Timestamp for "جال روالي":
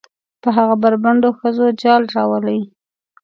1.81-2.59